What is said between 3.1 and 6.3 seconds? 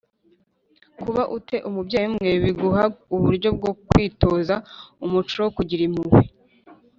uburyo bwo kwitoza umuco wo kugira impuhwe